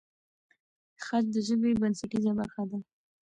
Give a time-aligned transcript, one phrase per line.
[1.05, 2.79] خج د ژبې بنسټیزه برخه ده.